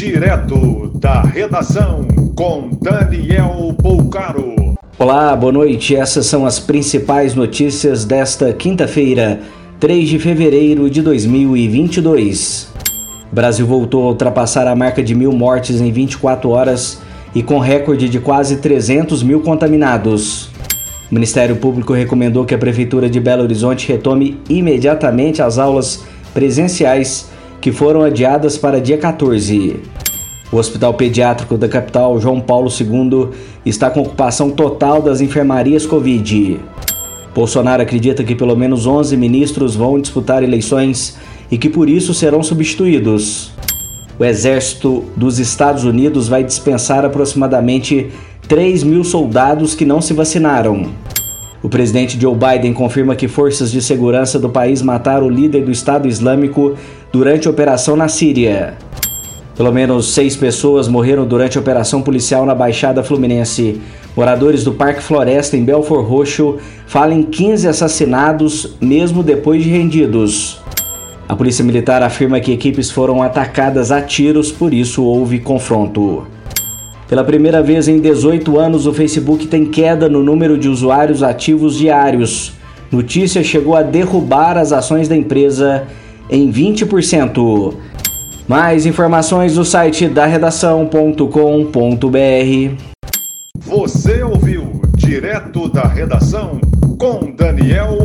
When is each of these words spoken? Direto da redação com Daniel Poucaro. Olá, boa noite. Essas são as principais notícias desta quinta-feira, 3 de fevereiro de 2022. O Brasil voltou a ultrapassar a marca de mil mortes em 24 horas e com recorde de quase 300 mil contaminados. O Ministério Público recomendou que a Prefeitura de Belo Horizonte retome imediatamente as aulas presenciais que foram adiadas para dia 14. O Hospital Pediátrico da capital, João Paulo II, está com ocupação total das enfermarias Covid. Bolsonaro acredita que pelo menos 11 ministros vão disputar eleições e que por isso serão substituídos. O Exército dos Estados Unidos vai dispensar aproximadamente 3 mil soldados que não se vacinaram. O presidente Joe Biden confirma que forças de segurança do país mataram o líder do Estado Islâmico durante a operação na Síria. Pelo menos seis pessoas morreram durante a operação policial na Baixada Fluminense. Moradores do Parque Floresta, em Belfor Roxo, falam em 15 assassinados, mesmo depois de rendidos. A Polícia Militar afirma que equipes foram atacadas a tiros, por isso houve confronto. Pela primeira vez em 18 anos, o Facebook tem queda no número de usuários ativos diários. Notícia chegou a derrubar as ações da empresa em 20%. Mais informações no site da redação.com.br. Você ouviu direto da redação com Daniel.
Direto 0.00 0.92
da 0.94 1.20
redação 1.20 2.08
com 2.34 2.70
Daniel 2.80 3.74
Poucaro. 3.82 4.54
Olá, 4.98 5.36
boa 5.36 5.52
noite. 5.52 5.94
Essas 5.94 6.24
são 6.24 6.46
as 6.46 6.58
principais 6.58 7.34
notícias 7.34 8.06
desta 8.06 8.50
quinta-feira, 8.54 9.40
3 9.78 10.08
de 10.08 10.18
fevereiro 10.18 10.88
de 10.88 11.02
2022. 11.02 12.72
O 13.30 13.34
Brasil 13.34 13.66
voltou 13.66 14.04
a 14.04 14.08
ultrapassar 14.08 14.66
a 14.66 14.74
marca 14.74 15.02
de 15.02 15.14
mil 15.14 15.32
mortes 15.32 15.82
em 15.82 15.92
24 15.92 16.48
horas 16.48 17.02
e 17.34 17.42
com 17.42 17.58
recorde 17.58 18.08
de 18.08 18.18
quase 18.18 18.56
300 18.56 19.22
mil 19.22 19.40
contaminados. 19.40 20.48
O 21.10 21.14
Ministério 21.14 21.56
Público 21.56 21.92
recomendou 21.92 22.46
que 22.46 22.54
a 22.54 22.58
Prefeitura 22.58 23.10
de 23.10 23.20
Belo 23.20 23.42
Horizonte 23.42 23.86
retome 23.86 24.40
imediatamente 24.48 25.42
as 25.42 25.58
aulas 25.58 26.02
presenciais 26.32 27.28
que 27.60 27.70
foram 27.70 28.02
adiadas 28.02 28.56
para 28.56 28.80
dia 28.80 28.96
14. 28.96 29.76
O 30.50 30.56
Hospital 30.56 30.94
Pediátrico 30.94 31.56
da 31.56 31.68
capital, 31.68 32.18
João 32.18 32.40
Paulo 32.40 32.68
II, 32.68 33.28
está 33.64 33.90
com 33.90 34.00
ocupação 34.00 34.50
total 34.50 35.00
das 35.02 35.20
enfermarias 35.20 35.86
Covid. 35.86 36.58
Bolsonaro 37.34 37.82
acredita 37.82 38.24
que 38.24 38.34
pelo 38.34 38.56
menos 38.56 38.86
11 38.86 39.16
ministros 39.16 39.76
vão 39.76 40.00
disputar 40.00 40.42
eleições 40.42 41.16
e 41.50 41.58
que 41.58 41.68
por 41.68 41.88
isso 41.88 42.12
serão 42.12 42.42
substituídos. 42.42 43.52
O 44.18 44.24
Exército 44.24 45.04
dos 45.16 45.38
Estados 45.38 45.84
Unidos 45.84 46.28
vai 46.28 46.42
dispensar 46.42 47.04
aproximadamente 47.04 48.10
3 48.48 48.82
mil 48.82 49.04
soldados 49.04 49.74
que 49.74 49.84
não 49.84 50.00
se 50.00 50.12
vacinaram. 50.12 50.88
O 51.62 51.68
presidente 51.68 52.18
Joe 52.18 52.34
Biden 52.34 52.72
confirma 52.72 53.14
que 53.14 53.28
forças 53.28 53.70
de 53.70 53.82
segurança 53.82 54.38
do 54.38 54.48
país 54.48 54.80
mataram 54.80 55.26
o 55.26 55.30
líder 55.30 55.62
do 55.62 55.70
Estado 55.70 56.08
Islâmico 56.08 56.74
durante 57.12 57.48
a 57.48 57.50
operação 57.50 57.96
na 57.96 58.08
Síria. 58.08 58.74
Pelo 59.56 59.72
menos 59.72 60.14
seis 60.14 60.36
pessoas 60.36 60.88
morreram 60.88 61.26
durante 61.26 61.58
a 61.58 61.60
operação 61.60 62.00
policial 62.00 62.46
na 62.46 62.54
Baixada 62.54 63.02
Fluminense. 63.02 63.80
Moradores 64.16 64.64
do 64.64 64.72
Parque 64.72 65.02
Floresta, 65.02 65.56
em 65.56 65.64
Belfor 65.64 66.02
Roxo, 66.02 66.56
falam 66.86 67.18
em 67.18 67.22
15 67.22 67.68
assassinados, 67.68 68.76
mesmo 68.80 69.22
depois 69.22 69.62
de 69.62 69.68
rendidos. 69.68 70.60
A 71.28 71.36
Polícia 71.36 71.64
Militar 71.64 72.02
afirma 72.02 72.40
que 72.40 72.52
equipes 72.52 72.90
foram 72.90 73.22
atacadas 73.22 73.92
a 73.92 74.00
tiros, 74.00 74.50
por 74.50 74.72
isso 74.72 75.04
houve 75.04 75.38
confronto. 75.38 76.26
Pela 77.08 77.22
primeira 77.22 77.62
vez 77.62 77.86
em 77.86 78.00
18 78.00 78.58
anos, 78.58 78.86
o 78.86 78.94
Facebook 78.94 79.46
tem 79.46 79.66
queda 79.66 80.08
no 80.08 80.22
número 80.22 80.56
de 80.56 80.68
usuários 80.68 81.22
ativos 81.22 81.76
diários. 81.76 82.52
Notícia 82.90 83.44
chegou 83.44 83.76
a 83.76 83.82
derrubar 83.82 84.56
as 84.56 84.72
ações 84.72 85.06
da 85.06 85.16
empresa 85.16 85.86
em 86.30 86.50
20%. 86.50 87.74
Mais 88.48 88.86
informações 88.86 89.56
no 89.56 89.64
site 89.64 90.08
da 90.08 90.26
redação.com.br. 90.26 91.26
Você 93.58 94.22
ouviu 94.22 94.80
direto 94.96 95.68
da 95.68 95.86
redação 95.86 96.60
com 96.98 97.32
Daniel. 97.32 97.98